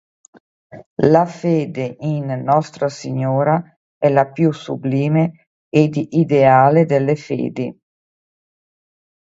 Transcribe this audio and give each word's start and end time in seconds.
La 1.11 1.27
fede 1.27 1.95
in 1.99 2.25
Nostra 2.43 2.89
Signora 2.89 3.63
è 3.99 4.09
la 4.09 4.25
più 4.31 4.51
sublime 4.51 5.49
ed 5.69 5.93
ideale 6.09 6.85
delle 6.85 7.15
fedi. 7.15 7.79